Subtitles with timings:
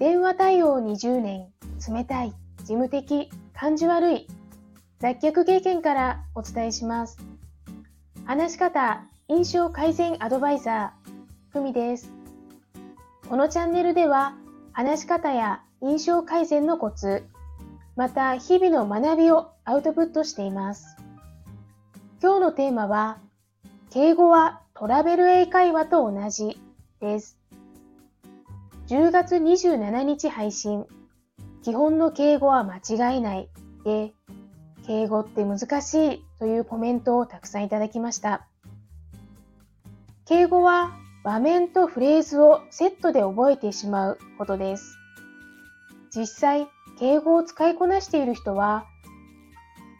[0.00, 1.48] 電話対応20年、
[1.86, 4.28] 冷たい、事務的、感じ悪い、
[4.98, 7.18] 脱却経験からお伝えします。
[8.24, 11.10] 話し方、印象改善アドバイザー、
[11.50, 12.10] ふみです。
[13.28, 14.36] このチャンネルでは、
[14.72, 17.26] 話し方や印象改善のコツ、
[17.94, 20.96] また日々の学びをアウトプットしています。
[22.22, 23.18] 今日のテーマは、
[23.90, 26.58] 敬語はトラベル英会話と同じ
[27.02, 27.39] です。
[28.90, 30.84] 10月27日配信、
[31.62, 32.78] 基本の敬語は間
[33.12, 33.48] 違いない
[33.84, 34.12] で、
[34.84, 38.48] 敬語って難しいというコメントをたくさんいただきました。
[40.24, 40.90] 敬語は
[41.22, 44.98] 場面とフレーズをセットで覚えてしまうことです。
[46.12, 46.66] 実際、
[46.98, 48.86] 敬語を使いこなしている人は、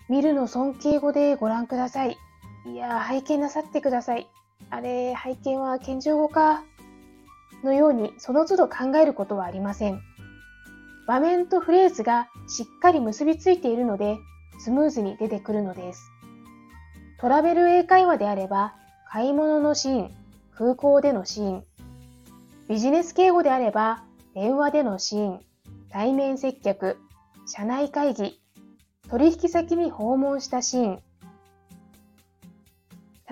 [0.08, 2.16] 見るの尊敬語でご覧ください。
[2.66, 4.26] いや拝見なさってください。
[4.68, 6.64] あれ、拝見は謙譲語か。
[7.64, 10.00] のようにその都度考えることはありません。
[11.06, 14.18] 場面とフレーズがしっかり結びついているので、
[14.58, 16.10] スムーズに出てくるのです。
[17.20, 18.74] トラベル英会話であれば、
[19.08, 20.10] 買い物のシーン、
[20.54, 21.64] 空港でのシーン、
[22.68, 25.40] ビジネス敬語であれば、電話でのシーン、
[25.90, 26.98] 対面接客、
[27.46, 28.40] 社内会議、
[29.08, 31.02] 取引先に訪問したシーン。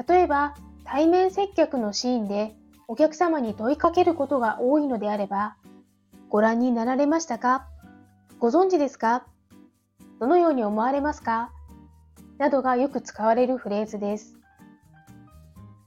[0.09, 2.57] 例えば、対面接客のシーンで
[2.91, 5.57] お客様に問いかけることが多いのであれば、
[6.31, 7.69] ご覧になられましたか？
[8.39, 9.27] ご存知ですか？
[10.19, 11.53] どのように思われますか？
[12.39, 14.39] などがよく使われるフレーズです。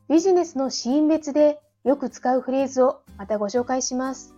[0.09, 4.35] ビジネスのシーン別でよく使うフレーズをまたご紹介します。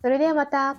[0.00, 0.76] それではまた。